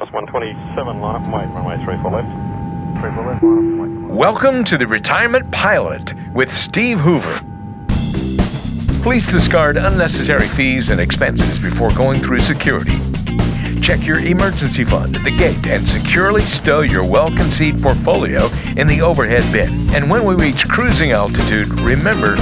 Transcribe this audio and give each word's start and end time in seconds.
That's 0.00 0.12
127, 0.12 0.98
line 0.98 1.14
up 1.14 1.30
white, 1.30 1.44
runway 1.48 1.76
34 1.84 2.10
left. 2.10 3.02
34 3.02 3.26
left, 3.26 3.42
line 3.42 4.04
up. 4.06 4.10
Welcome 4.10 4.64
to 4.64 4.78
the 4.78 4.86
Retirement 4.86 5.50
Pilot 5.50 6.14
with 6.32 6.50
Steve 6.56 6.98
Hoover. 7.00 7.42
Please 9.02 9.26
discard 9.26 9.76
unnecessary 9.76 10.48
fees 10.48 10.88
and 10.88 11.02
expenses 11.02 11.58
before 11.58 11.90
going 11.90 12.18
through 12.22 12.40
security. 12.40 12.98
Check 13.82 14.06
your 14.06 14.20
emergency 14.20 14.86
fund 14.86 15.16
at 15.16 15.22
the 15.22 15.36
gate 15.36 15.66
and 15.66 15.86
securely 15.86 16.44
stow 16.44 16.80
your 16.80 17.04
well 17.04 17.28
conceived 17.28 17.82
portfolio 17.82 18.46
in 18.78 18.86
the 18.86 19.02
overhead 19.02 19.44
bin. 19.52 19.94
And 19.94 20.08
when 20.08 20.24
we 20.24 20.34
reach 20.34 20.66
cruising 20.66 21.12
altitude, 21.12 21.68
remember 21.74 22.38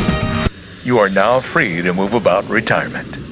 you 0.85 1.01
are 1.01 1.09
now 1.09 1.41
free 1.41 1.83
to 1.83 1.93
move 1.93 2.15
about 2.15 2.49
retirement. 2.49 3.28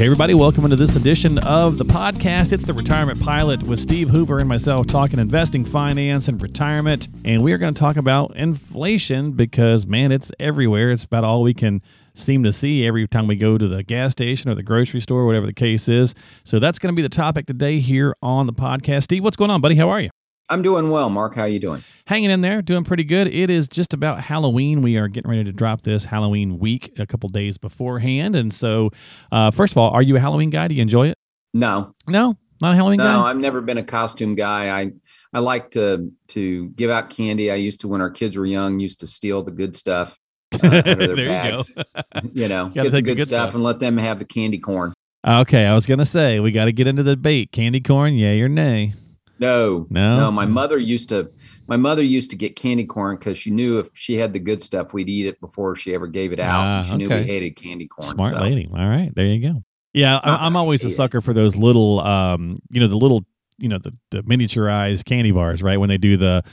Hey, 0.00 0.06
everybody, 0.06 0.32
welcome 0.32 0.64
into 0.64 0.76
this 0.76 0.96
edition 0.96 1.36
of 1.36 1.76
the 1.76 1.84
podcast. 1.84 2.54
It's 2.54 2.64
the 2.64 2.72
Retirement 2.72 3.20
Pilot 3.20 3.64
with 3.64 3.78
Steve 3.78 4.08
Hoover 4.08 4.38
and 4.38 4.48
myself 4.48 4.86
talking 4.86 5.18
investing, 5.18 5.62
finance, 5.62 6.26
and 6.26 6.40
retirement. 6.40 7.08
And 7.22 7.44
we 7.44 7.52
are 7.52 7.58
going 7.58 7.74
to 7.74 7.78
talk 7.78 7.98
about 7.98 8.34
inflation 8.34 9.32
because, 9.32 9.84
man, 9.84 10.10
it's 10.10 10.32
everywhere. 10.40 10.90
It's 10.90 11.04
about 11.04 11.24
all 11.24 11.42
we 11.42 11.52
can 11.52 11.82
seem 12.14 12.44
to 12.44 12.52
see 12.54 12.86
every 12.86 13.06
time 13.08 13.26
we 13.26 13.36
go 13.36 13.58
to 13.58 13.68
the 13.68 13.82
gas 13.82 14.12
station 14.12 14.50
or 14.50 14.54
the 14.54 14.62
grocery 14.62 15.02
store, 15.02 15.26
whatever 15.26 15.44
the 15.44 15.52
case 15.52 15.86
is. 15.86 16.14
So 16.44 16.58
that's 16.58 16.78
going 16.78 16.94
to 16.94 16.96
be 16.96 17.02
the 17.02 17.10
topic 17.10 17.44
today 17.44 17.78
here 17.78 18.16
on 18.22 18.46
the 18.46 18.54
podcast. 18.54 19.02
Steve, 19.02 19.22
what's 19.22 19.36
going 19.36 19.50
on, 19.50 19.60
buddy? 19.60 19.74
How 19.74 19.90
are 19.90 20.00
you? 20.00 20.08
I'm 20.50 20.62
doing 20.62 20.90
well, 20.90 21.08
Mark. 21.10 21.36
How 21.36 21.42
are 21.42 21.48
you 21.48 21.60
doing? 21.60 21.84
Hanging 22.06 22.28
in 22.28 22.40
there, 22.40 22.60
doing 22.60 22.82
pretty 22.82 23.04
good. 23.04 23.28
It 23.28 23.50
is 23.50 23.68
just 23.68 23.94
about 23.94 24.20
Halloween. 24.20 24.82
We 24.82 24.96
are 24.96 25.06
getting 25.06 25.30
ready 25.30 25.44
to 25.44 25.52
drop 25.52 25.82
this 25.82 26.04
Halloween 26.04 26.58
week 26.58 26.92
a 26.98 27.06
couple 27.06 27.28
days 27.28 27.56
beforehand. 27.56 28.34
And 28.34 28.52
so, 28.52 28.90
uh, 29.30 29.52
first 29.52 29.72
of 29.72 29.78
all, 29.78 29.90
are 29.90 30.02
you 30.02 30.16
a 30.16 30.20
Halloween 30.20 30.50
guy? 30.50 30.66
Do 30.66 30.74
you 30.74 30.82
enjoy 30.82 31.06
it? 31.06 31.16
No. 31.54 31.94
No? 32.08 32.36
Not 32.60 32.72
a 32.72 32.76
Halloween 32.76 32.98
no, 32.98 33.04
guy? 33.04 33.12
No, 33.12 33.20
I've 33.20 33.36
never 33.36 33.60
been 33.60 33.78
a 33.78 33.84
costume 33.84 34.34
guy. 34.34 34.76
I 34.76 34.90
I 35.32 35.38
like 35.38 35.70
to 35.70 36.10
to 36.28 36.68
give 36.70 36.90
out 36.90 37.10
candy. 37.10 37.50
I 37.52 37.54
used 37.54 37.80
to 37.82 37.88
when 37.88 38.00
our 38.00 38.10
kids 38.10 38.36
were 38.36 38.44
young, 38.44 38.80
used 38.80 39.00
to 39.00 39.06
steal 39.06 39.44
the 39.44 39.52
good 39.52 39.76
stuff 39.76 40.18
uh, 40.52 40.66
out 40.66 40.86
of 40.88 40.98
their 40.98 41.16
bags. 41.16 41.72
You, 41.76 41.84
you, 42.34 42.48
know, 42.48 42.70
get 42.70 42.90
the 42.90 43.02
good, 43.02 43.16
good 43.16 43.28
stuff, 43.28 43.50
stuff 43.50 43.54
and 43.54 43.62
let 43.62 43.78
them 43.78 43.96
have 43.96 44.18
the 44.18 44.24
candy 44.24 44.58
corn. 44.58 44.92
Okay, 45.26 45.64
I 45.64 45.74
was 45.74 45.86
gonna 45.86 46.04
say 46.04 46.40
we 46.40 46.50
got 46.50 46.64
to 46.64 46.72
get 46.72 46.88
into 46.88 47.04
the 47.04 47.14
debate: 47.14 47.52
candy 47.52 47.80
corn, 47.80 48.14
yay 48.14 48.42
or 48.42 48.48
nay? 48.48 48.94
No, 49.40 49.86
no, 49.88 50.16
no. 50.16 50.30
My 50.30 50.44
mother 50.44 50.78
used 50.78 51.08
to. 51.08 51.30
My 51.66 51.76
mother 51.76 52.02
used 52.02 52.30
to 52.30 52.36
get 52.36 52.56
candy 52.56 52.84
corn 52.84 53.16
because 53.16 53.38
she 53.38 53.50
knew 53.50 53.78
if 53.78 53.88
she 53.94 54.16
had 54.16 54.34
the 54.34 54.38
good 54.38 54.60
stuff, 54.60 54.92
we'd 54.92 55.08
eat 55.08 55.26
it 55.26 55.40
before 55.40 55.74
she 55.74 55.94
ever 55.94 56.06
gave 56.06 56.32
it 56.32 56.38
out. 56.38 56.66
Uh, 56.66 56.82
she 56.82 56.88
okay. 56.90 56.96
knew 56.98 57.08
we 57.08 57.22
hated 57.22 57.56
candy 57.56 57.88
corn. 57.88 58.10
Smart 58.10 58.34
so. 58.34 58.40
lady. 58.42 58.68
All 58.70 58.86
right, 58.86 59.10
there 59.14 59.24
you 59.24 59.40
go. 59.40 59.64
Yeah, 59.94 60.20
I, 60.22 60.46
am 60.46 60.56
always 60.56 60.84
a 60.84 60.90
sucker 60.90 61.20
for 61.20 61.32
those 61.32 61.56
little, 61.56 62.00
um, 62.00 62.60
you 62.70 62.78
know, 62.80 62.86
the 62.86 62.96
little, 62.96 63.24
you 63.58 63.68
know, 63.68 63.78
the, 63.78 63.92
the 64.10 64.22
miniaturized 64.22 65.04
candy 65.04 65.32
bars, 65.32 65.64
right? 65.64 65.78
When 65.78 65.88
they 65.88 65.98
do 65.98 66.16
the 66.16 66.44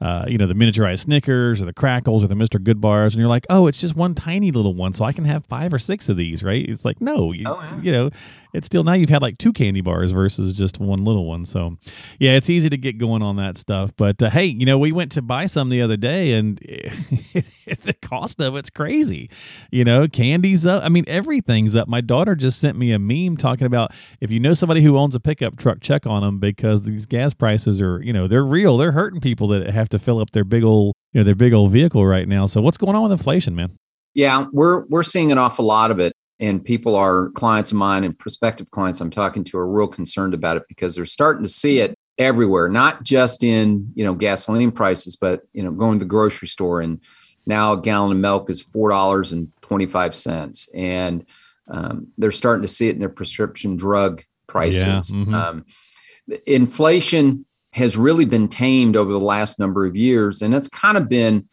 uh, 0.00 0.24
you 0.28 0.36
know, 0.36 0.46
the 0.46 0.54
miniaturized 0.54 1.00
Snickers 1.00 1.62
or 1.62 1.64
the 1.64 1.72
Krackels 1.72 2.22
or 2.22 2.26
the 2.26 2.34
Mr. 2.34 2.62
Goodbars, 2.62 3.12
and 3.12 3.16
you're 3.16 3.28
like, 3.28 3.46
oh, 3.48 3.66
it's 3.66 3.80
just 3.80 3.96
one 3.96 4.14
tiny 4.14 4.50
little 4.50 4.74
one, 4.74 4.92
so 4.92 5.04
I 5.04 5.12
can 5.12 5.24
have 5.24 5.46
five 5.46 5.72
or 5.72 5.78
six 5.78 6.08
of 6.08 6.16
these, 6.16 6.42
right? 6.42 6.68
It's 6.68 6.84
like, 6.84 7.00
no, 7.00 7.32
you, 7.32 7.44
oh, 7.46 7.60
yeah. 7.62 7.80
you 7.80 7.92
know, 7.92 8.10
it's 8.54 8.66
still 8.66 8.84
now 8.84 8.92
you've 8.92 9.10
had 9.10 9.20
like 9.20 9.36
two 9.36 9.52
candy 9.52 9.80
bars 9.80 10.12
versus 10.12 10.52
just 10.56 10.78
one 10.78 11.04
little 11.04 11.26
one. 11.26 11.44
So, 11.44 11.76
yeah, 12.20 12.32
it's 12.32 12.48
easy 12.48 12.70
to 12.70 12.76
get 12.76 12.98
going 12.98 13.20
on 13.20 13.34
that 13.36 13.58
stuff. 13.58 13.90
But 13.96 14.22
uh, 14.22 14.30
hey, 14.30 14.44
you 14.44 14.64
know, 14.64 14.78
we 14.78 14.92
went 14.92 15.10
to 15.12 15.22
buy 15.22 15.46
some 15.46 15.68
the 15.70 15.82
other 15.82 15.96
day, 15.96 16.32
and 16.32 16.58
the 17.82 17.94
cost 18.00 18.40
of 18.40 18.54
it's 18.54 18.70
crazy. 18.70 19.28
You 19.72 19.84
know, 19.84 20.06
candy's 20.06 20.64
up. 20.64 20.84
I 20.84 20.88
mean, 20.88 21.04
everything's 21.08 21.74
up. 21.74 21.88
My 21.88 22.00
daughter 22.00 22.36
just 22.36 22.60
sent 22.60 22.78
me 22.78 22.92
a 22.92 22.98
meme 22.98 23.36
talking 23.36 23.66
about 23.66 23.92
if 24.20 24.30
you 24.30 24.38
know 24.38 24.54
somebody 24.54 24.82
who 24.82 24.96
owns 24.96 25.16
a 25.16 25.20
pickup 25.20 25.56
truck, 25.56 25.80
check 25.80 26.06
on 26.06 26.22
them 26.22 26.38
because 26.38 26.82
these 26.82 27.06
gas 27.06 27.34
prices 27.34 27.82
are, 27.82 28.00
you 28.02 28.12
know, 28.12 28.28
they're 28.28 28.44
real. 28.44 28.78
They're 28.78 28.92
hurting 28.92 29.20
people 29.20 29.48
that 29.48 29.68
have 29.68 29.88
to 29.90 29.98
fill 29.98 30.20
up 30.20 30.30
their 30.30 30.44
big 30.44 30.62
old, 30.62 30.94
you 31.12 31.20
know, 31.20 31.24
their 31.24 31.34
big 31.34 31.52
old 31.52 31.72
vehicle 31.72 32.06
right 32.06 32.28
now. 32.28 32.46
So, 32.46 32.62
what's 32.62 32.78
going 32.78 32.94
on 32.94 33.02
with 33.02 33.12
inflation, 33.12 33.56
man? 33.56 33.76
Yeah, 34.14 34.46
we're 34.52 34.84
we're 34.86 35.02
seeing 35.02 35.32
an 35.32 35.38
awful 35.38 35.64
lot 35.64 35.90
of 35.90 35.98
it 35.98 36.13
and 36.44 36.64
people 36.64 36.94
are 36.94 37.30
clients 37.30 37.72
of 37.72 37.78
mine 37.78 38.04
and 38.04 38.18
prospective 38.18 38.70
clients 38.70 39.00
I'm 39.00 39.10
talking 39.10 39.44
to 39.44 39.58
are 39.58 39.66
real 39.66 39.88
concerned 39.88 40.34
about 40.34 40.56
it 40.56 40.64
because 40.68 40.94
they're 40.94 41.06
starting 41.06 41.42
to 41.42 41.48
see 41.48 41.78
it 41.78 41.94
everywhere, 42.18 42.68
not 42.68 43.02
just 43.02 43.42
in 43.42 43.90
you 43.94 44.04
know 44.04 44.14
gasoline 44.14 44.70
prices, 44.70 45.16
but 45.16 45.42
you 45.52 45.62
know 45.62 45.70
going 45.70 45.98
to 45.98 46.04
the 46.04 46.08
grocery 46.08 46.48
store 46.48 46.80
and 46.80 47.00
now 47.46 47.72
a 47.72 47.80
gallon 47.80 48.12
of 48.12 48.18
milk 48.18 48.50
is 48.50 48.60
four 48.60 48.90
dollars 48.90 49.32
and 49.32 49.50
twenty 49.60 49.86
five 49.86 50.14
cents, 50.14 50.68
and 50.74 51.26
um, 51.68 52.08
they're 52.18 52.30
starting 52.30 52.62
to 52.62 52.68
see 52.68 52.88
it 52.88 52.94
in 52.94 53.00
their 53.00 53.08
prescription 53.08 53.76
drug 53.76 54.22
prices. 54.46 55.10
Yeah, 55.10 55.16
mm-hmm. 55.16 55.34
um, 55.34 55.64
inflation 56.46 57.46
has 57.72 57.96
really 57.96 58.24
been 58.24 58.48
tamed 58.48 58.96
over 58.96 59.12
the 59.12 59.18
last 59.18 59.58
number 59.58 59.84
of 59.86 59.96
years, 59.96 60.42
and 60.42 60.52
that's 60.52 60.68
kind 60.68 60.96
of 60.96 61.08
been 61.08 61.48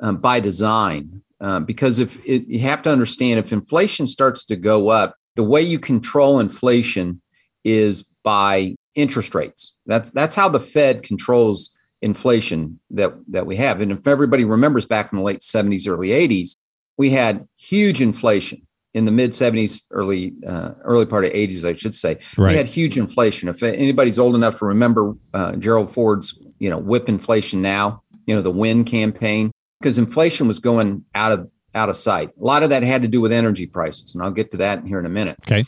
um, 0.00 0.18
by 0.18 0.40
design. 0.40 1.22
Um, 1.40 1.64
because 1.64 1.98
if 1.98 2.24
it, 2.26 2.46
you 2.46 2.60
have 2.60 2.82
to 2.82 2.90
understand, 2.90 3.38
if 3.38 3.52
inflation 3.52 4.06
starts 4.06 4.44
to 4.46 4.56
go 4.56 4.88
up, 4.88 5.16
the 5.34 5.42
way 5.42 5.60
you 5.60 5.78
control 5.78 6.40
inflation 6.40 7.20
is 7.64 8.04
by 8.22 8.74
interest 8.94 9.34
rates. 9.34 9.74
That's 9.86 10.10
that's 10.10 10.34
how 10.34 10.48
the 10.48 10.60
Fed 10.60 11.02
controls 11.02 11.76
inflation 12.02 12.80
that 12.90 13.12
that 13.28 13.46
we 13.46 13.56
have. 13.56 13.80
And 13.80 13.92
if 13.92 14.06
everybody 14.06 14.44
remembers 14.44 14.86
back 14.86 15.12
in 15.12 15.18
the 15.18 15.24
late 15.24 15.40
70s, 15.40 15.88
early 15.88 16.08
80s, 16.08 16.56
we 16.96 17.10
had 17.10 17.46
huge 17.58 18.00
inflation 18.00 18.66
in 18.94 19.04
the 19.04 19.10
mid 19.10 19.32
70s, 19.32 19.82
early 19.90 20.34
uh, 20.46 20.70
early 20.82 21.04
part 21.04 21.24
of 21.26 21.32
80s, 21.32 21.64
I 21.64 21.74
should 21.74 21.94
say. 21.94 22.18
Right. 22.38 22.52
We 22.52 22.56
had 22.56 22.66
huge 22.66 22.96
inflation. 22.96 23.48
If 23.48 23.62
anybody's 23.62 24.18
old 24.18 24.34
enough 24.34 24.58
to 24.58 24.64
remember 24.64 25.14
uh, 25.34 25.56
Gerald 25.56 25.92
Ford's, 25.92 26.40
you 26.58 26.70
know, 26.70 26.78
whip 26.78 27.08
inflation 27.08 27.60
now, 27.60 28.02
you 28.26 28.34
know, 28.34 28.40
the 28.40 28.50
WIN 28.50 28.84
campaign, 28.84 29.52
because 29.80 29.98
inflation 29.98 30.46
was 30.46 30.58
going 30.58 31.04
out 31.14 31.32
of 31.32 31.50
out 31.74 31.88
of 31.88 31.96
sight. 31.96 32.30
A 32.40 32.44
lot 32.44 32.62
of 32.62 32.70
that 32.70 32.82
had 32.82 33.02
to 33.02 33.08
do 33.08 33.20
with 33.20 33.32
energy 33.32 33.66
prices, 33.66 34.14
and 34.14 34.22
I'll 34.22 34.30
get 34.30 34.50
to 34.52 34.56
that 34.58 34.84
here 34.84 34.98
in 34.98 35.06
a 35.06 35.10
minute. 35.10 35.36
Okay. 35.42 35.64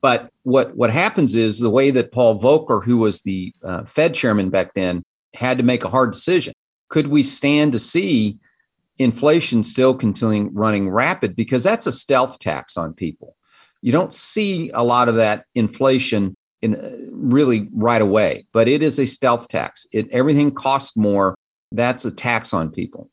But 0.00 0.30
what 0.42 0.76
what 0.76 0.90
happens 0.90 1.34
is 1.34 1.58
the 1.58 1.70
way 1.70 1.90
that 1.90 2.12
Paul 2.12 2.38
Volcker, 2.38 2.84
who 2.84 2.98
was 2.98 3.22
the 3.22 3.52
uh, 3.64 3.84
Fed 3.84 4.14
chairman 4.14 4.50
back 4.50 4.74
then, 4.74 5.02
had 5.34 5.58
to 5.58 5.64
make 5.64 5.84
a 5.84 5.88
hard 5.88 6.12
decision. 6.12 6.52
Could 6.88 7.08
we 7.08 7.22
stand 7.22 7.72
to 7.72 7.78
see 7.78 8.38
inflation 8.98 9.62
still 9.62 9.94
continuing 9.94 10.54
running 10.54 10.90
rapid? 10.90 11.34
Because 11.34 11.64
that's 11.64 11.86
a 11.86 11.92
stealth 11.92 12.38
tax 12.38 12.76
on 12.76 12.94
people. 12.94 13.36
You 13.82 13.92
don't 13.92 14.14
see 14.14 14.70
a 14.70 14.82
lot 14.82 15.08
of 15.08 15.16
that 15.16 15.44
inflation 15.54 16.34
in 16.62 16.74
uh, 16.74 16.90
really 17.12 17.68
right 17.72 18.02
away, 18.02 18.46
but 18.52 18.68
it 18.68 18.82
is 18.82 18.98
a 18.98 19.06
stealth 19.06 19.48
tax. 19.48 19.86
It 19.92 20.08
everything 20.10 20.52
costs 20.52 20.96
more. 20.96 21.34
That's 21.72 22.04
a 22.04 22.10
tax 22.10 22.52
on 22.54 22.70
people. 22.70 23.10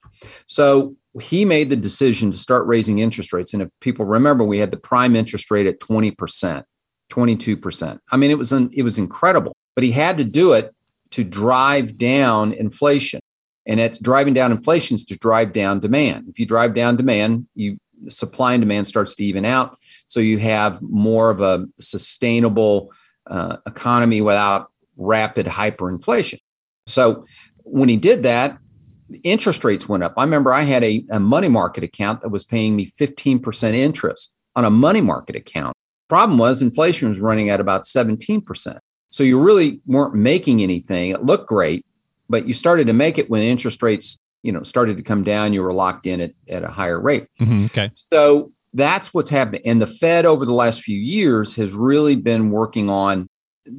So 0.47 0.95
he 1.21 1.45
made 1.45 1.69
the 1.69 1.75
decision 1.75 2.31
to 2.31 2.38
start 2.38 2.66
raising 2.67 2.99
interest 2.99 3.33
rates. 3.33 3.53
And 3.53 3.61
if 3.61 3.69
people 3.81 4.05
remember, 4.05 4.43
we 4.43 4.57
had 4.57 4.71
the 4.71 4.77
prime 4.77 5.16
interest 5.16 5.51
rate 5.51 5.67
at 5.67 5.79
20%, 5.79 6.63
22%. 7.11 7.99
I 8.11 8.17
mean, 8.17 8.31
it 8.31 8.38
was, 8.38 8.51
it 8.51 8.83
was 8.83 8.97
incredible, 8.97 9.55
but 9.75 9.83
he 9.83 9.91
had 9.91 10.17
to 10.17 10.23
do 10.23 10.53
it 10.53 10.73
to 11.11 11.23
drive 11.23 11.97
down 11.97 12.53
inflation. 12.53 13.19
And 13.65 13.79
it's 13.79 13.99
driving 13.99 14.33
down 14.33 14.51
inflation 14.51 14.95
is 14.95 15.05
to 15.05 15.17
drive 15.17 15.53
down 15.53 15.79
demand. 15.79 16.25
If 16.29 16.39
you 16.39 16.45
drive 16.45 16.75
down 16.75 16.97
demand, 16.97 17.47
you 17.55 17.77
supply 18.07 18.53
and 18.53 18.61
demand 18.61 18.88
starts 18.88 19.15
to 19.15 19.23
even 19.23 19.45
out. 19.45 19.77
So 20.07 20.19
you 20.19 20.38
have 20.39 20.81
more 20.81 21.29
of 21.29 21.41
a 21.41 21.65
sustainable 21.79 22.91
uh, 23.27 23.57
economy 23.65 24.21
without 24.21 24.71
rapid 24.97 25.45
hyperinflation. 25.45 26.39
So 26.88 27.25
when 27.65 27.89
he 27.89 27.97
did 27.97 28.23
that, 28.23 28.57
interest 29.23 29.63
rates 29.63 29.89
went 29.89 30.03
up. 30.03 30.13
I 30.17 30.23
remember 30.23 30.53
I 30.53 30.61
had 30.61 30.83
a, 30.83 31.03
a 31.11 31.19
money 31.19 31.47
market 31.47 31.83
account 31.83 32.21
that 32.21 32.29
was 32.29 32.45
paying 32.45 32.75
me 32.75 32.91
15% 32.99 33.73
interest 33.73 34.33
on 34.55 34.65
a 34.65 34.69
money 34.69 35.01
market 35.01 35.35
account. 35.35 35.75
Problem 36.07 36.37
was 36.37 36.61
inflation 36.61 37.09
was 37.09 37.19
running 37.19 37.49
at 37.49 37.59
about 37.59 37.83
17%. 37.83 38.79
So 39.09 39.23
you 39.23 39.41
really 39.41 39.81
weren't 39.85 40.13
making 40.13 40.61
anything. 40.61 41.12
It 41.12 41.23
looked 41.23 41.47
great, 41.47 41.85
but 42.29 42.47
you 42.47 42.53
started 42.53 42.88
to 42.88 42.94
make 42.94 43.17
it 43.17 43.29
when 43.29 43.41
interest 43.41 43.81
rates, 43.81 44.19
you 44.44 44.51
know, 44.51 44.63
started 44.63 44.97
to 44.97 45.03
come 45.03 45.23
down. 45.23 45.53
You 45.53 45.61
were 45.61 45.73
locked 45.73 46.06
in 46.06 46.21
at, 46.21 46.31
at 46.50 46.63
a 46.63 46.68
higher 46.68 47.00
rate. 47.00 47.27
Mm-hmm, 47.39 47.65
okay. 47.65 47.91
So 47.95 48.51
that's 48.73 49.13
what's 49.13 49.29
happening. 49.29 49.61
And 49.65 49.81
the 49.81 49.88
Fed 49.88 50.25
over 50.25 50.45
the 50.45 50.53
last 50.53 50.81
few 50.81 50.97
years 50.97 51.56
has 51.56 51.71
really 51.71 52.15
been 52.15 52.51
working 52.51 52.89
on 52.89 53.27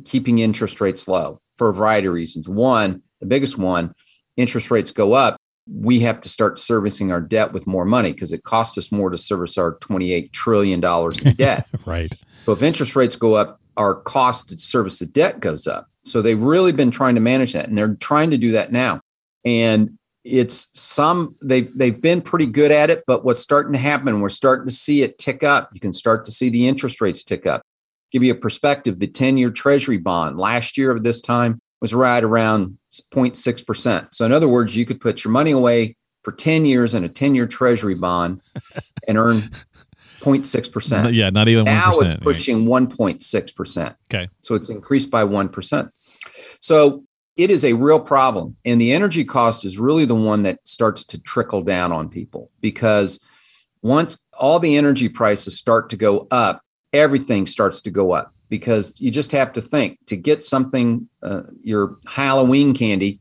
keeping 0.05 0.39
interest 0.39 0.81
rates 0.81 1.07
low 1.07 1.41
for 1.59 1.69
a 1.69 1.75
variety 1.75 2.09
of 2.09 2.15
reasons. 2.15 2.49
One, 2.49 3.03
the 3.21 3.27
biggest 3.27 3.59
one, 3.59 3.95
interest 4.37 4.71
rates 4.71 4.91
go 4.91 5.15
up, 5.15 5.37
we 5.69 6.01
have 6.01 6.21
to 6.21 6.29
start 6.29 6.59
servicing 6.59 7.11
our 7.11 7.21
debt 7.21 7.53
with 7.53 7.67
more 7.67 7.85
money 7.85 8.13
because 8.13 8.33
it 8.33 8.45
costs 8.45 8.79
us 8.79 8.93
more 8.93 9.11
to 9.11 9.19
service 9.19 9.59
our 9.59 9.77
$28 9.79 10.33
trillion 10.33 10.83
in 11.25 11.35
debt. 11.35 11.67
right. 11.87 12.13
So 12.45 12.53
if 12.53 12.63
interest 12.63 12.95
rates 12.95 13.17
go 13.17 13.35
up, 13.35 13.61
our 13.77 13.95
cost 13.95 14.51
to 14.51 14.59
service 14.59 15.01
the 15.01 15.07
debt 15.07 15.41
goes 15.41 15.67
up. 15.67 15.89
So 16.05 16.23
they've 16.23 16.41
really 16.41 16.73
been 16.73 16.91
trying 16.91 17.17
to 17.17 17.21
manage 17.21 17.53
that 17.53 17.69
and 17.69 17.77
they're 17.77 17.97
trying 17.97 18.31
to 18.31 18.39
do 18.39 18.53
that 18.53 18.71
now. 18.71 19.01
And 19.45 19.99
it's 20.25 20.69
some 20.79 21.37
they've 21.41 21.71
they've 21.77 22.01
been 22.01 22.21
pretty 22.21 22.47
good 22.47 22.73
at 22.73 22.91
it, 22.91 23.05
but 23.07 23.25
what's 23.25 23.41
starting 23.41 23.73
to 23.73 23.79
happen, 23.79 24.21
we're 24.21 24.29
starting 24.29 24.67
to 24.67 24.73
see 24.73 25.03
it 25.03 25.19
tick 25.19 25.43
up. 25.43 25.71
You 25.73 25.81
can 25.81 25.93
start 25.93 26.25
to 26.25 26.33
see 26.33 26.49
the 26.49 26.67
interest 26.67 27.01
rates 27.01 27.23
tick 27.23 27.47
up. 27.47 27.63
Give 28.13 28.23
you 28.23 28.33
a 28.33 28.37
perspective. 28.37 28.99
The 28.99 29.07
10 29.07 29.37
year 29.37 29.51
treasury 29.51 29.99
bond 29.99 30.39
last 30.39 30.77
year 30.77 30.91
of 30.91 31.03
this 31.03 31.21
time 31.21 31.61
was 31.81 31.95
right 31.95 32.23
around 32.23 32.79
0.6%. 33.13 34.09
So, 34.13 34.25
in 34.25 34.33
other 34.33 34.49
words, 34.49 34.77
you 34.77 34.87
could 34.87 35.01
put 35.01 35.25
your 35.25 35.33
money 35.33 35.53
away 35.53 35.97
for 36.23 36.33
10 36.33 36.67
years 36.67 36.95
in 36.95 37.05
a 37.05 37.09
10 37.09 37.35
year 37.35 37.47
treasury 37.47 37.95
bond 37.95 38.41
and 39.09 39.17
earn 39.17 39.51
0.6%. 40.21 41.15
Yeah, 41.15 41.31
not 41.31 41.49
even 41.49 41.65
now 41.65 41.93
1%, 41.93 42.03
it's 42.03 42.13
right. 42.13 42.21
pushing 42.21 42.67
1.6%. 42.67 43.97
Okay. 44.11 44.29
So 44.41 44.55
it's 44.55 44.69
increased 44.69 45.11
by 45.11 45.25
1%. 45.25 45.91
So 46.61 47.05
it 47.37 47.51
is 47.51 47.65
a 47.65 47.75
real 47.75 48.01
problem. 48.01 48.57
And 48.65 48.81
the 48.81 48.93
energy 48.93 49.25
cost 49.25 49.65
is 49.65 49.79
really 49.79 50.05
the 50.05 50.15
one 50.15 50.43
that 50.45 50.59
starts 50.65 51.05
to 51.07 51.21
trickle 51.21 51.63
down 51.63 51.93
on 51.93 52.09
people 52.09 52.51
because 52.61 53.21
once 53.83 54.19
all 54.33 54.59
the 54.59 54.77
energy 54.77 55.09
prices 55.09 55.57
start 55.59 55.91
to 55.91 55.97
go 55.97 56.27
up, 56.31 56.63
everything 56.93 57.47
starts 57.47 57.81
to 57.83 57.91
go 57.91 58.13
up 58.13 58.33
because 58.49 58.95
you 58.99 59.11
just 59.11 59.33
have 59.33 59.53
to 59.55 59.61
think 59.61 59.99
to 60.07 60.17
get 60.17 60.43
something, 60.43 61.09
uh, 61.23 61.43
your 61.63 61.99
Halloween 62.07 62.75
candy 62.75 63.21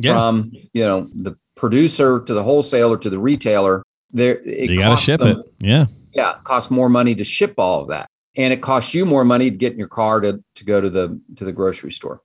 Yeah. 0.00 0.14
from, 0.14 0.52
you 0.72 0.84
know, 0.84 1.08
the 1.14 1.36
producer 1.54 2.20
to 2.20 2.34
the 2.34 2.42
wholesaler 2.42 2.98
to 2.98 3.10
the 3.10 3.18
retailer, 3.18 3.82
there 4.12 4.38
it 4.44 4.70
you 4.70 4.78
got 4.78 4.84
to 4.84 4.88
costs 4.90 5.06
ship 5.06 5.20
them- 5.20 5.38
it. 5.40 5.46
Yeah. 5.60 5.86
yeah, 6.12 6.36
it 6.38 6.44
costs 6.44 6.70
more 6.70 6.88
money 6.88 7.14
to 7.14 7.24
ship 7.24 7.54
all 7.58 7.82
of 7.82 7.88
that. 7.88 8.08
And 8.36 8.52
it 8.52 8.60
costs 8.60 8.92
you 8.92 9.06
more 9.06 9.24
money 9.24 9.50
to 9.50 9.56
get 9.56 9.72
in 9.72 9.78
your 9.78 9.88
car 9.88 10.20
to, 10.20 10.42
to 10.56 10.64
go 10.64 10.78
to 10.80 10.90
the 10.90 11.18
to 11.36 11.44
the 11.46 11.52
grocery 11.52 11.90
store. 11.90 12.20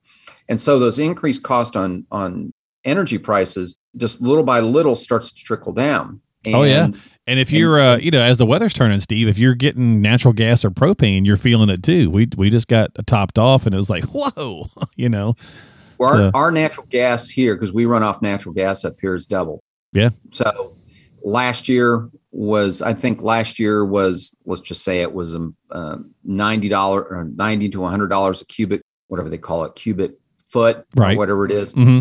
And 0.48 0.60
so 0.60 0.78
those 0.78 0.98
increased 0.98 1.42
cost 1.42 1.74
on 1.76 2.06
on 2.10 2.52
energy 2.84 3.16
prices 3.16 3.78
just 3.96 4.20
little 4.20 4.44
by 4.44 4.60
little 4.60 4.94
starts 4.96 5.32
to 5.32 5.42
trickle 5.42 5.72
down. 5.72 6.20
And 6.44 6.54
Oh, 6.54 6.62
yeah. 6.64 6.90
And 7.26 7.38
if 7.38 7.52
you're, 7.52 7.80
uh, 7.80 7.96
you 7.98 8.10
know, 8.10 8.22
as 8.22 8.38
the 8.38 8.46
weather's 8.46 8.74
turning, 8.74 8.98
Steve, 9.00 9.28
if 9.28 9.38
you're 9.38 9.54
getting 9.54 10.02
natural 10.02 10.34
gas 10.34 10.64
or 10.64 10.70
propane, 10.70 11.24
you're 11.24 11.36
feeling 11.36 11.68
it 11.68 11.82
too. 11.82 12.10
We 12.10 12.28
we 12.36 12.50
just 12.50 12.66
got 12.66 12.90
topped 13.06 13.38
off, 13.38 13.64
and 13.64 13.74
it 13.74 13.78
was 13.78 13.88
like, 13.90 14.04
whoa, 14.12 14.68
you 14.96 15.08
know. 15.08 15.34
Well, 15.98 16.10
our, 16.10 16.16
So- 16.16 16.30
our 16.34 16.50
natural 16.52 16.86
gas 16.90 17.28
here, 17.28 17.54
because 17.54 17.72
we 17.72 17.86
run 17.86 18.02
off 18.02 18.22
natural 18.22 18.54
gas 18.54 18.84
up 18.84 18.96
here, 19.00 19.14
is 19.14 19.26
double. 19.26 19.62
Yeah. 19.92 20.10
So 20.30 20.76
last 21.22 21.68
year 21.68 22.08
was, 22.32 22.82
I 22.82 22.94
think 22.94 23.22
last 23.22 23.58
year 23.58 23.84
was, 23.84 24.34
let's 24.46 24.62
just 24.62 24.82
say 24.82 25.02
it 25.02 25.12
was 25.12 25.34
a 25.36 25.48
um, 25.70 26.10
ninety 26.24 26.68
dollar 26.68 27.02
or 27.04 27.24
ninety 27.24 27.68
to 27.68 27.84
hundred 27.84 28.08
dollars 28.08 28.40
a 28.42 28.46
cubic, 28.46 28.82
whatever 29.08 29.28
they 29.28 29.38
call 29.38 29.64
it, 29.64 29.74
cubic 29.76 30.12
foot, 30.48 30.84
Right. 30.96 31.14
or 31.14 31.18
whatever 31.18 31.44
it 31.44 31.52
is. 31.52 31.72
hmm 31.72 32.00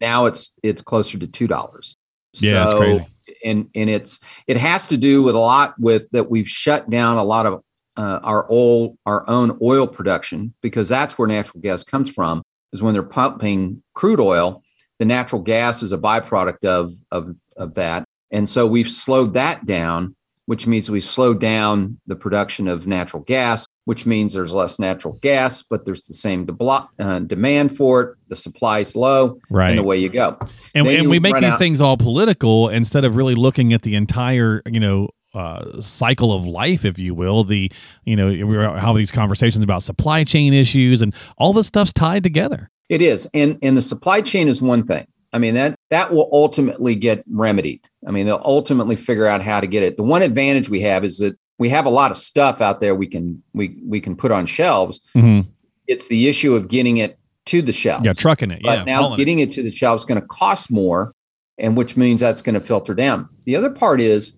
Now 0.00 0.24
it's 0.24 0.56
it's 0.62 0.80
closer 0.80 1.18
to 1.18 1.26
two 1.26 1.48
dollars. 1.48 1.96
Yeah, 2.34 2.64
it's 2.70 2.78
crazy. 2.78 3.06
And 3.44 3.68
and 3.74 3.90
it's 3.90 4.20
it 4.46 4.56
has 4.56 4.88
to 4.88 4.96
do 4.96 5.22
with 5.22 5.34
a 5.34 5.38
lot 5.38 5.74
with 5.78 6.10
that 6.10 6.30
we've 6.30 6.48
shut 6.48 6.88
down 6.90 7.16
a 7.16 7.24
lot 7.24 7.46
of 7.46 7.62
uh, 7.96 8.20
our 8.22 8.46
oil 8.50 8.96
our 9.06 9.28
own 9.28 9.58
oil 9.62 9.86
production 9.86 10.54
because 10.60 10.88
that's 10.88 11.18
where 11.18 11.28
natural 11.28 11.60
gas 11.60 11.84
comes 11.84 12.10
from 12.10 12.42
is 12.72 12.82
when 12.82 12.92
they're 12.92 13.02
pumping 13.02 13.82
crude 13.94 14.20
oil 14.20 14.62
the 14.98 15.04
natural 15.04 15.42
gas 15.42 15.82
is 15.82 15.92
a 15.92 15.98
byproduct 15.98 16.64
of 16.64 16.92
of 17.10 17.36
of 17.56 17.74
that. 17.74 18.04
And 18.30 18.48
so 18.48 18.66
we've 18.66 18.90
slowed 18.90 19.34
that 19.34 19.66
down 19.66 20.16
which 20.46 20.66
means 20.66 20.90
we've 20.90 21.04
slowed 21.04 21.40
down 21.40 21.98
the 22.06 22.16
production 22.16 22.68
of 22.68 22.86
natural 22.86 23.22
gas 23.22 23.66
which 23.86 24.06
means 24.06 24.32
there's 24.32 24.52
less 24.52 24.78
natural 24.78 25.14
gas 25.22 25.62
but 25.62 25.84
there's 25.84 26.02
the 26.02 26.14
same 26.14 26.46
deblo- 26.46 26.88
uh, 26.98 27.18
demand 27.20 27.76
for 27.76 28.00
it 28.02 28.16
the 28.28 28.36
supply's 28.36 28.96
low 28.96 29.38
Right. 29.50 29.70
and 29.70 29.78
away 29.80 29.98
you 29.98 30.08
go 30.08 30.38
and, 30.74 30.86
and 30.86 31.02
you 31.04 31.10
we 31.10 31.18
make 31.20 31.34
these 31.36 31.52
out- 31.54 31.58
things 31.58 31.80
all 31.80 31.96
political 31.96 32.68
instead 32.68 33.04
of 33.04 33.16
really 33.16 33.34
looking 33.34 33.72
at 33.72 33.82
the 33.82 33.94
entire 33.94 34.62
you 34.66 34.80
know 34.80 35.08
uh, 35.34 35.80
cycle 35.80 36.32
of 36.32 36.46
life 36.46 36.84
if 36.84 36.96
you 36.98 37.12
will 37.12 37.42
the 37.42 37.70
you 38.04 38.14
know 38.14 38.28
we 38.28 38.56
have 38.56 38.94
these 38.96 39.10
conversations 39.10 39.64
about 39.64 39.82
supply 39.82 40.22
chain 40.22 40.54
issues 40.54 41.02
and 41.02 41.12
all 41.38 41.52
this 41.52 41.66
stuff's 41.66 41.92
tied 41.92 42.22
together 42.22 42.70
It 42.88 43.02
is, 43.02 43.26
and 43.34 43.58
and 43.62 43.76
the 43.76 43.82
supply 43.82 44.20
chain 44.20 44.46
is 44.48 44.62
one 44.62 44.84
thing. 44.84 45.06
I 45.32 45.38
mean 45.38 45.54
that 45.54 45.74
that 45.90 46.12
will 46.12 46.28
ultimately 46.32 46.94
get 46.94 47.24
remedied. 47.28 47.80
I 48.06 48.12
mean 48.12 48.26
they'll 48.26 48.42
ultimately 48.44 48.94
figure 48.94 49.26
out 49.26 49.42
how 49.42 49.58
to 49.60 49.66
get 49.66 49.82
it. 49.82 49.96
The 49.96 50.04
one 50.04 50.22
advantage 50.22 50.68
we 50.70 50.80
have 50.82 51.02
is 51.02 51.18
that 51.18 51.36
we 51.58 51.68
have 51.68 51.86
a 51.86 51.90
lot 51.90 52.10
of 52.10 52.18
stuff 52.18 52.60
out 52.60 52.80
there 52.80 52.94
we 52.94 53.06
can 53.06 53.42
we 53.52 53.80
we 53.86 54.00
can 54.00 54.16
put 54.16 54.30
on 54.32 54.46
shelves. 54.46 55.00
mm-hmm. 55.14 55.48
It's 55.86 56.08
the 56.08 56.28
issue 56.28 56.54
of 56.54 56.68
getting 56.68 56.96
it 56.96 57.18
to 57.46 57.60
the 57.60 57.72
shelves. 57.72 58.04
yeah 58.04 58.14
trucking 58.14 58.50
it 58.50 58.62
but 58.62 58.78
yeah 58.78 58.84
now 58.84 59.02
hauling 59.02 59.14
it. 59.14 59.16
getting 59.18 59.38
it. 59.40 59.52
to 59.52 59.62
the 59.62 59.70
shelves 59.70 60.02
is 60.02 60.06
going 60.06 60.20
to 60.20 60.26
cost 60.26 60.70
more, 60.70 61.14
and 61.58 61.76
which 61.76 61.96
means 61.96 62.20
that's 62.20 62.42
going 62.42 62.54
to 62.54 62.60
filter 62.60 62.94
down. 62.94 63.28
The 63.44 63.56
other 63.56 63.70
part 63.70 64.00
is 64.00 64.34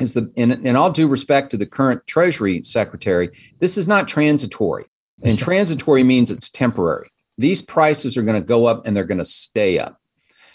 is 0.00 0.14
the 0.14 0.30
in, 0.36 0.66
in 0.66 0.76
all 0.76 0.90
due 0.90 1.08
respect 1.08 1.50
to 1.50 1.56
the 1.56 1.66
current 1.66 2.06
Treasury 2.06 2.62
Secretary, 2.64 3.30
this 3.60 3.78
is 3.78 3.86
not 3.86 4.08
transitory, 4.08 4.84
and 5.22 5.38
transitory 5.48 6.02
means 6.02 6.30
it's 6.30 6.50
temporary. 6.50 7.10
These 7.38 7.62
prices 7.62 8.16
are 8.16 8.22
going 8.22 8.40
to 8.40 8.46
go 8.46 8.66
up 8.66 8.86
and 8.86 8.96
they're 8.96 9.04
going 9.04 9.18
to 9.18 9.24
stay 9.24 9.78
up. 9.78 10.00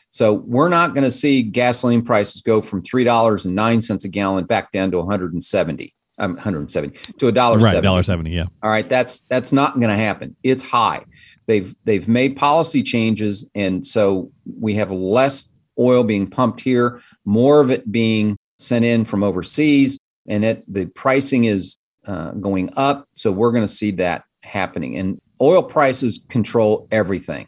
So 0.10 0.34
we're 0.34 0.70
not 0.70 0.94
going 0.94 1.04
to 1.04 1.12
see 1.12 1.44
gasoline 1.44 2.02
prices 2.02 2.42
go 2.42 2.62
from 2.62 2.82
three 2.82 3.04
dollars 3.04 3.46
and 3.46 3.56
nine 3.56 3.82
cents 3.82 4.06
a 4.06 4.08
gallon 4.08 4.46
back 4.46 4.72
down 4.72 4.92
to 4.92 4.98
170, 4.98 5.94
um, 6.18 6.34
170 6.34 6.98
to 7.20 7.28
a 7.28 7.32
dollar 7.32 7.58
right 7.58 7.72
seventy. 7.72 7.86
dollar 7.86 8.04
seventy 8.04 8.32
yeah 8.32 8.46
All 8.64 8.70
right, 8.70 8.90
that's 8.90 9.22
that's 9.22 9.54
not 9.54 9.76
going 9.76 9.90
to 9.90 9.96
happen. 9.96 10.36
It's 10.44 10.64
high. 10.64 11.06
They've 11.48 11.76
they've 11.84 12.08
made 12.08 12.38
policy 12.38 12.84
changes, 12.84 13.50
and 13.56 13.86
so 13.86 14.32
we 14.60 14.76
have 14.76 14.92
less 14.92 15.54
oil 15.80 16.04
being 16.04 16.30
pumped 16.30 16.60
here, 16.62 17.02
more 17.26 17.62
of 17.62 17.72
it 17.72 17.92
being 17.92 18.38
sent 18.58 18.86
in 18.86 19.06
from 19.06 19.24
overseas, 19.24 19.98
and 20.28 20.44
it 20.44 20.64
the 20.72 20.86
pricing 20.88 21.46
is 21.46 21.78
uh, 22.06 22.32
going 22.32 22.70
up. 22.76 23.08
So 23.14 23.32
we're 23.32 23.52
going 23.52 23.64
to 23.64 23.68
see 23.68 23.92
that 23.92 24.24
happening. 24.44 24.98
And 24.98 25.20
oil 25.42 25.64
prices 25.64 26.26
control 26.30 26.88
everything, 26.92 27.48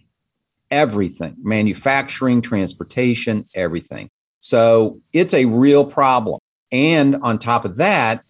everything, 0.71 1.35
manufacturing, 1.43 2.41
transportation, 2.41 3.47
everything. 3.53 4.09
So 4.39 4.99
it's 5.13 5.33
a 5.33 5.45
real 5.45 5.85
problem. 5.85 6.39
And 6.71 7.17
on 7.17 7.37
top 7.37 7.65
of 7.65 7.75
that, 7.75 8.23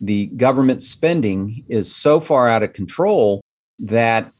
the 0.00 0.26
government 0.26 0.82
spending 0.82 1.64
is 1.68 1.94
so 1.94 2.18
far 2.18 2.48
out 2.48 2.62
of 2.62 2.72
control 2.72 3.42
that 3.78 4.32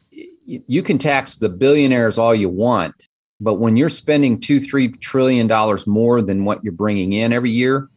you 0.44 0.82
can 0.82 0.98
tax 0.98 1.36
the 1.36 1.48
billionaires 1.48 2.18
all 2.18 2.34
you 2.34 2.48
want, 2.48 3.06
but 3.40 3.54
when 3.54 3.76
you're 3.76 3.88
spending 3.88 4.40
two, 4.40 4.60
three 4.60 4.88
trillion 4.88 5.46
dollars 5.46 5.86
more 5.86 6.20
than 6.20 6.44
what 6.44 6.62
you're 6.64 6.72
bringing 6.72 7.12
in 7.12 7.32
every 7.32 7.50
year, 7.50 7.88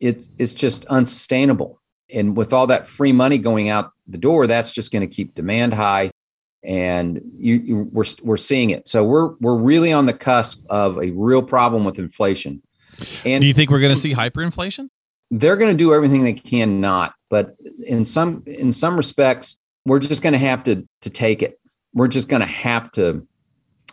it's 0.00 0.28
it's 0.38 0.54
just 0.54 0.84
unsustainable. 0.86 1.80
And 2.14 2.36
with 2.36 2.52
all 2.52 2.66
that 2.68 2.86
free 2.86 3.12
money 3.12 3.38
going 3.38 3.68
out 3.68 3.90
the 4.06 4.18
door, 4.18 4.46
that's 4.46 4.72
just 4.72 4.92
going 4.92 5.08
to 5.08 5.14
keep 5.14 5.34
demand 5.34 5.74
high, 5.74 6.10
and 6.66 7.20
you, 7.38 7.54
you 7.56 7.76
we're 7.92 8.04
we're 8.22 8.36
seeing 8.36 8.70
it. 8.70 8.88
So 8.88 9.04
we're 9.04 9.34
we're 9.40 9.56
really 9.56 9.92
on 9.92 10.06
the 10.06 10.12
cusp 10.12 10.66
of 10.68 10.98
a 10.98 11.12
real 11.12 11.42
problem 11.42 11.84
with 11.84 11.98
inflation. 11.98 12.62
And 13.24 13.40
do 13.40 13.46
you 13.46 13.54
think 13.54 13.70
we're 13.70 13.80
going 13.80 13.94
to 13.94 14.00
see 14.00 14.14
hyperinflation 14.14 14.88
they're 15.30 15.56
going 15.56 15.70
to 15.70 15.76
do 15.76 15.92
everything 15.92 16.24
they 16.24 16.32
can 16.32 16.80
not 16.80 17.14
but 17.30 17.56
in 17.86 18.04
some 18.04 18.42
in 18.46 18.72
some 18.72 18.96
respects 18.96 19.58
we're 19.84 19.98
just 19.98 20.22
going 20.22 20.32
to 20.32 20.38
have 20.38 20.64
to 20.64 20.86
to 21.00 21.10
take 21.10 21.42
it 21.42 21.58
we're 21.94 22.08
just 22.08 22.28
going 22.28 22.40
to 22.40 22.46
have 22.46 22.90
to 22.92 23.26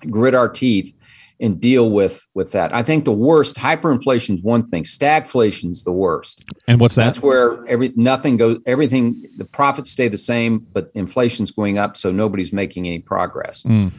grit 0.10 0.36
our 0.36 0.50
teeth 0.50 0.94
and 1.40 1.60
deal 1.60 1.90
with 1.90 2.25
with 2.34 2.52
that 2.52 2.74
i 2.74 2.84
think 2.84 3.06
the 3.06 3.12
worst 3.12 3.56
hyperinflation 3.56 4.36
is 4.36 4.42
one 4.42 4.66
thing 4.68 4.84
stagflation 4.84 5.72
is 5.72 5.84
the 5.84 5.92
worst 5.92 6.44
and 6.68 6.80
what's 6.80 6.96
that 6.96 7.06
that's 7.06 7.22
where 7.22 7.66
every 7.68 7.92
nothing 7.96 8.38
goes 8.38 8.60
everything 8.66 9.25
the 9.38 9.46
profits 9.46 9.92
stay 9.92 10.08
the 10.08 10.18
same 10.18 10.60
but 10.74 10.92
inflation's 10.94 11.52
going 11.52 11.78
up 11.78 11.98
so 11.98 12.12
nobody's 12.12 12.54
making 12.54 12.88
any 12.88 13.00
progress 13.00 13.63
Mm, 13.63 13.92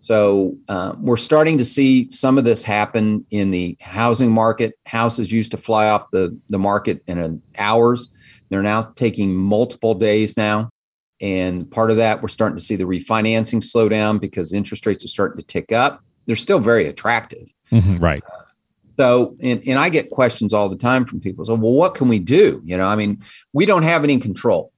so 0.00 0.56
uh, 0.68 0.94
we're 0.98 1.16
starting 1.16 1.58
to 1.58 1.64
see 1.64 2.10
some 2.10 2.38
of 2.38 2.44
this 2.44 2.64
happen 2.64 3.24
in 3.30 3.50
the 3.50 3.76
housing 3.80 4.30
market. 4.30 4.74
Houses 4.86 5.30
used 5.32 5.52
to 5.52 5.56
fly 5.56 5.88
off 5.88 6.10
the, 6.10 6.36
the 6.48 6.58
market 6.58 7.02
in 7.06 7.18
an 7.18 7.42
hours. 7.58 8.10
They're 8.48 8.62
now 8.62 8.82
taking 8.82 9.34
multiple 9.34 9.94
days 9.94 10.36
now. 10.36 10.70
And 11.20 11.70
part 11.70 11.90
of 11.90 11.98
that, 11.98 12.22
we're 12.22 12.28
starting 12.28 12.56
to 12.56 12.62
see 12.62 12.76
the 12.76 12.84
refinancing 12.84 13.62
slow 13.62 13.88
down 13.88 14.18
because 14.18 14.52
interest 14.52 14.86
rates 14.86 15.04
are 15.04 15.08
starting 15.08 15.36
to 15.36 15.46
tick 15.46 15.70
up. 15.70 16.02
They're 16.30 16.36
still 16.36 16.60
very 16.60 16.86
attractive. 16.86 17.52
Mhm, 17.72 18.00
right 18.00 18.22
So, 18.96 19.34
and, 19.42 19.60
and 19.66 19.78
I 19.80 19.88
get 19.88 20.10
questions 20.10 20.52
all 20.52 20.68
the 20.68 20.76
time 20.76 21.04
from 21.04 21.18
people. 21.20 21.44
So, 21.44 21.54
well, 21.54 21.72
what 21.72 21.94
can 21.96 22.06
we 22.06 22.20
do? 22.20 22.62
You 22.64 22.76
know, 22.76 22.84
I 22.86 22.94
mean, 22.94 23.18
we 23.52 23.66
don't 23.66 23.82
have 23.82 24.04
any 24.04 24.18
control. 24.18 24.72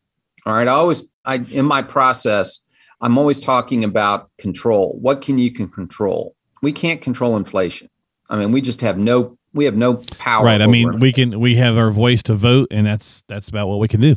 All 0.46 0.54
right. 0.54 0.66
I 0.66 0.70
always, 0.70 1.04
I, 1.26 1.36
in 1.50 1.66
my 1.66 1.82
process, 1.82 2.60
I'm 3.02 3.18
always 3.18 3.38
talking 3.38 3.84
about 3.84 4.30
control. 4.38 4.96
What 5.00 5.20
can 5.20 5.38
you 5.38 5.50
can 5.52 5.68
control? 5.68 6.34
We 6.62 6.72
can't 6.72 7.02
control 7.02 7.36
inflation. 7.36 7.90
I 8.30 8.38
mean, 8.38 8.50
we 8.52 8.60
just 8.62 8.80
have 8.80 8.96
no, 8.96 9.36
we 9.52 9.66
have 9.66 9.76
no 9.76 9.96
power. 10.18 10.46
right 10.46 10.62
i 10.62 10.66
mean 10.66 10.98
we 10.98 11.12
can 11.12 11.38
we 11.38 11.56
have 11.56 11.76
our 11.76 11.90
voice 11.90 12.22
to 12.22 12.34
vote 12.34 12.68
and 12.70 12.86
that's 12.86 13.22
that's 13.28 13.48
about 13.50 13.68
what 13.68 13.78
we 13.80 13.86
can 13.86 14.00
do 14.00 14.16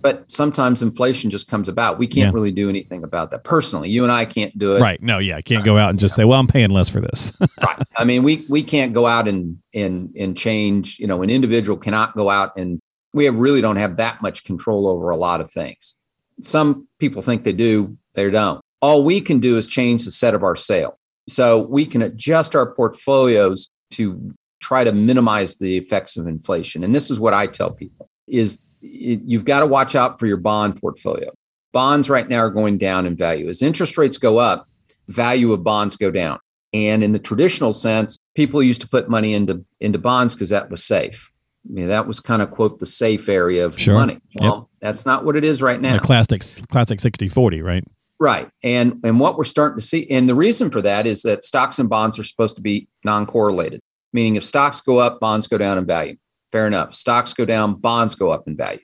but 0.00 0.30
sometimes 0.30 0.82
inflation 0.82 1.30
just 1.30 1.48
comes 1.48 1.68
about. 1.68 1.98
We 1.98 2.06
can't 2.06 2.28
Yeah. 2.28 2.32
really 2.34 2.52
do 2.52 2.68
anything 2.68 3.02
about 3.04 3.30
that 3.30 3.44
personally. 3.44 3.88
You 3.88 4.02
and 4.02 4.12
I 4.12 4.24
can't 4.24 4.56
do 4.58 4.76
it. 4.76 4.80
right 4.80 5.00
no 5.02 5.18
yeah 5.18 5.36
i 5.36 5.42
can't 5.42 5.62
uh, 5.62 5.64
go 5.64 5.78
out 5.78 5.90
and 5.90 5.98
just 5.98 6.14
say 6.14 6.24
well 6.24 6.38
i'm 6.38 6.46
paying 6.46 6.70
less 6.70 6.88
for 6.88 7.00
this 7.00 7.32
right. 7.62 7.82
I 7.96 8.04
mean, 8.04 8.22
we 8.22 8.44
we 8.48 8.62
can't 8.62 8.92
go 8.92 9.06
out 9.06 9.26
and 9.28 9.58
and 9.74 10.14
and 10.16 10.36
change. 10.36 10.98
You 10.98 11.06
know, 11.06 11.22
an 11.22 11.30
individual 11.30 11.76
cannot 11.78 12.14
go 12.14 12.28
out 12.30 12.56
and 12.56 12.78
we 13.14 13.24
have 13.24 13.34
really 13.36 13.60
don't 13.62 13.76
have 13.76 13.96
that 13.96 14.20
much 14.20 14.44
control 14.44 14.86
over 14.86 15.08
a 15.10 15.16
lot 15.16 15.40
of 15.40 15.50
things. 15.50 15.96
Some 16.42 16.86
people 16.98 17.22
think 17.22 17.44
they 17.44 17.54
do, 17.54 17.96
they 18.14 18.28
don't. 18.30 18.60
All 18.82 19.02
we 19.04 19.22
can 19.22 19.38
do 19.38 19.56
is 19.56 19.66
change 19.66 20.04
the 20.04 20.10
set 20.10 20.34
of 20.34 20.42
our 20.42 20.54
sail. 20.56 20.98
So 21.28 21.58
we 21.62 21.86
can 21.86 22.02
adjust 22.02 22.54
our 22.54 22.70
portfolios 22.74 23.70
to 23.92 24.34
try 24.60 24.84
to 24.84 24.92
minimize 24.92 25.56
the 25.56 25.76
effects 25.78 26.16
of 26.18 26.26
inflation. 26.26 26.84
And 26.84 26.94
this 26.94 27.10
is 27.10 27.18
what 27.18 27.32
I 27.32 27.46
tell 27.46 27.70
people 27.70 28.10
is 28.28 28.60
you've 28.80 29.44
got 29.44 29.60
to 29.60 29.66
watch 29.66 29.94
out 29.94 30.18
for 30.18 30.26
your 30.26 30.36
bond 30.36 30.80
portfolio. 30.80 31.30
Bonds 31.72 32.08
right 32.08 32.28
now 32.28 32.38
are 32.38 32.50
going 32.50 32.78
down 32.78 33.06
in 33.06 33.16
value. 33.16 33.48
As 33.48 33.62
interest 33.62 33.98
rates 33.98 34.16
go 34.16 34.38
up, 34.38 34.68
value 35.08 35.52
of 35.52 35.62
bonds 35.62 35.96
go 35.96 36.10
down. 36.10 36.38
And 36.72 37.02
in 37.02 37.12
the 37.12 37.18
traditional 37.18 37.72
sense, 37.72 38.18
people 38.34 38.62
used 38.62 38.80
to 38.80 38.88
put 38.88 39.08
money 39.08 39.34
into 39.34 39.64
into 39.80 39.98
bonds 39.98 40.34
because 40.34 40.50
that 40.50 40.70
was 40.70 40.84
safe. 40.84 41.30
I 41.68 41.72
mean, 41.72 41.88
that 41.88 42.06
was 42.06 42.20
kind 42.20 42.42
of 42.42 42.50
quote 42.50 42.78
the 42.78 42.86
safe 42.86 43.28
area 43.28 43.64
of 43.64 43.78
sure. 43.78 43.94
money. 43.94 44.20
Well, 44.36 44.68
yep. 44.70 44.80
that's 44.80 45.06
not 45.06 45.24
what 45.24 45.36
it 45.36 45.44
is 45.44 45.62
right 45.62 45.80
now. 45.80 45.94
The 45.94 46.00
classic 46.00 46.42
classic 46.70 47.00
60-40, 47.00 47.62
right? 47.62 47.84
Right. 48.18 48.48
And 48.62 49.00
and 49.04 49.20
what 49.20 49.36
we're 49.36 49.44
starting 49.44 49.78
to 49.78 49.86
see, 49.86 50.06
and 50.10 50.28
the 50.28 50.34
reason 50.34 50.70
for 50.70 50.80
that 50.82 51.06
is 51.06 51.22
that 51.22 51.44
stocks 51.44 51.78
and 51.78 51.88
bonds 51.88 52.18
are 52.18 52.24
supposed 52.24 52.56
to 52.56 52.62
be 52.62 52.88
non-correlated, 53.04 53.80
meaning 54.12 54.36
if 54.36 54.44
stocks 54.44 54.80
go 54.80 54.98
up, 54.98 55.20
bonds 55.20 55.46
go 55.46 55.58
down 55.58 55.78
in 55.78 55.86
value. 55.86 56.16
Fair 56.56 56.66
enough. 56.66 56.94
Stocks 56.94 57.34
go 57.34 57.44
down, 57.44 57.74
bonds 57.74 58.14
go 58.14 58.30
up 58.30 58.48
in 58.48 58.56
value. 58.56 58.80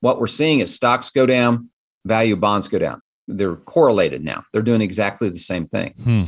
What 0.00 0.18
we're 0.18 0.26
seeing 0.26 0.60
is 0.60 0.74
stocks 0.74 1.10
go 1.10 1.26
down, 1.26 1.68
value 2.06 2.34
bonds 2.34 2.66
go 2.66 2.78
down. 2.78 3.02
They're 3.28 3.56
correlated 3.56 4.24
now. 4.24 4.44
They're 4.54 4.62
doing 4.62 4.80
exactly 4.80 5.28
the 5.28 5.38
same 5.38 5.66
thing. 5.66 5.92
Hmm. 6.02 6.22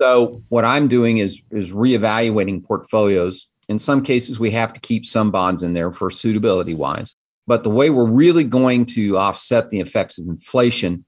So 0.00 0.42
what 0.48 0.64
I'm 0.64 0.88
doing 0.88 1.18
is 1.18 1.42
is 1.50 1.74
reevaluating 1.74 2.64
portfolios. 2.64 3.46
In 3.68 3.78
some 3.78 4.02
cases, 4.02 4.40
we 4.40 4.50
have 4.52 4.72
to 4.72 4.80
keep 4.80 5.04
some 5.04 5.30
bonds 5.30 5.62
in 5.62 5.74
there 5.74 5.92
for 5.92 6.10
suitability 6.10 6.72
wise. 6.72 7.14
But 7.46 7.62
the 7.62 7.68
way 7.68 7.90
we're 7.90 8.10
really 8.10 8.44
going 8.44 8.86
to 8.96 9.18
offset 9.18 9.68
the 9.68 9.80
effects 9.80 10.16
of 10.16 10.28
inflation 10.28 11.04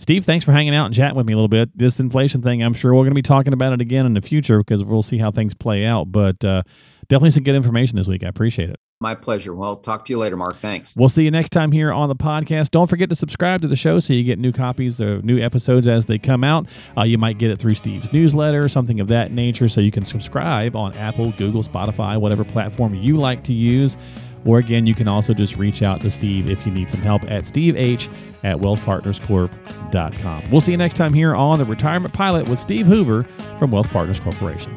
Steve, 0.00 0.24
thanks 0.24 0.44
for 0.44 0.52
hanging 0.52 0.76
out 0.76 0.86
and 0.86 0.94
chatting 0.94 1.16
with 1.16 1.26
me 1.26 1.32
a 1.32 1.36
little 1.36 1.48
bit. 1.48 1.76
This 1.76 1.98
inflation 1.98 2.40
thing, 2.40 2.62
I'm 2.62 2.74
sure 2.74 2.94
we're 2.94 3.02
going 3.02 3.10
to 3.10 3.16
be 3.16 3.22
talking 3.22 3.52
about 3.52 3.72
it 3.72 3.80
again 3.80 4.06
in 4.06 4.14
the 4.14 4.20
future 4.20 4.58
because 4.58 4.84
we'll 4.84 5.02
see 5.02 5.18
how 5.18 5.32
things 5.32 5.54
play 5.54 5.84
out. 5.84 6.12
But 6.12 6.44
uh, 6.44 6.62
definitely 7.08 7.30
some 7.30 7.44
good 7.44 7.54
information 7.54 7.96
this 7.96 8.06
week. 8.06 8.22
I 8.22 8.28
appreciate 8.28 8.70
it. 8.70 8.76
My 9.00 9.14
pleasure. 9.14 9.54
Well, 9.54 9.76
talk 9.76 10.04
to 10.06 10.12
you 10.12 10.18
later, 10.18 10.36
Mark. 10.36 10.58
Thanks. 10.58 10.96
We'll 10.96 11.08
see 11.08 11.22
you 11.22 11.30
next 11.30 11.50
time 11.50 11.70
here 11.70 11.92
on 11.92 12.08
the 12.08 12.16
podcast. 12.16 12.70
Don't 12.72 12.88
forget 12.88 13.08
to 13.10 13.14
subscribe 13.14 13.62
to 13.62 13.68
the 13.68 13.76
show 13.76 14.00
so 14.00 14.12
you 14.12 14.24
get 14.24 14.40
new 14.40 14.50
copies 14.50 14.98
of 14.98 15.24
new 15.24 15.38
episodes 15.38 15.86
as 15.86 16.06
they 16.06 16.18
come 16.18 16.42
out. 16.42 16.66
Uh, 16.96 17.02
you 17.04 17.16
might 17.16 17.38
get 17.38 17.52
it 17.52 17.60
through 17.60 17.76
Steve's 17.76 18.12
newsletter 18.12 18.64
or 18.64 18.68
something 18.68 18.98
of 18.98 19.06
that 19.08 19.30
nature. 19.30 19.68
So 19.68 19.80
you 19.80 19.92
can 19.92 20.04
subscribe 20.04 20.74
on 20.74 20.94
Apple, 20.96 21.30
Google, 21.32 21.62
Spotify, 21.62 22.20
whatever 22.20 22.42
platform 22.44 22.94
you 22.94 23.16
like 23.16 23.44
to 23.44 23.52
use. 23.52 23.96
Or 24.44 24.58
again, 24.58 24.86
you 24.86 24.94
can 24.94 25.06
also 25.08 25.32
just 25.34 25.56
reach 25.56 25.82
out 25.82 26.00
to 26.00 26.10
Steve 26.10 26.50
if 26.50 26.66
you 26.66 26.72
need 26.72 26.90
some 26.90 27.02
help 27.02 27.22
at 27.24 27.44
steveh 27.44 28.08
at 28.44 28.56
wealthpartnerscorp.com. 28.56 30.50
We'll 30.50 30.60
see 30.60 30.72
you 30.72 30.76
next 30.76 30.96
time 30.96 31.12
here 31.12 31.34
on 31.34 31.58
The 31.58 31.64
Retirement 31.64 32.14
Pilot 32.14 32.48
with 32.48 32.58
Steve 32.58 32.86
Hoover 32.86 33.24
from 33.58 33.70
Wealth 33.70 33.90
Partners 33.90 34.20
Corporation. 34.20 34.76